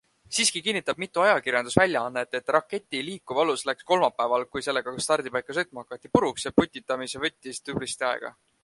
Siiski 0.35 0.61
kinnitab 0.67 1.01
mitu 1.03 1.21
ajakirjandusväljaannet, 1.25 2.33
et 2.39 2.49
raketi 2.55 3.03
liikuv 3.11 3.43
alus 3.43 3.67
läks 3.71 3.89
kolmapäeval, 3.93 4.49
kui 4.55 4.67
sellega 4.69 4.95
stardipaika 5.09 5.61
sõitma 5.61 5.85
hakati, 5.87 6.13
puruks 6.19 6.49
ja 6.51 6.55
putitamine 6.63 7.25
võttis 7.29 7.67
tublisti 7.71 8.13
aega. 8.15 8.39